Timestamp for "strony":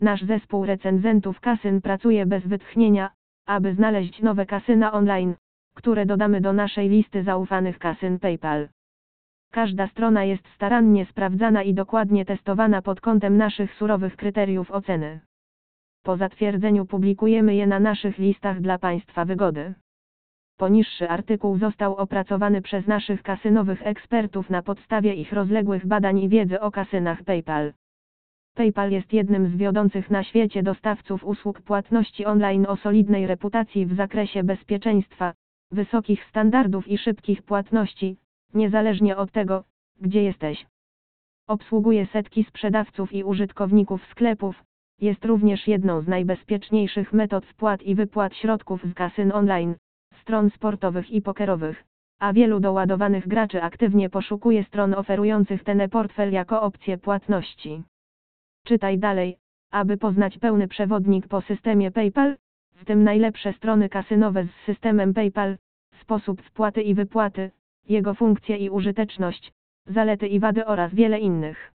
63.52-63.88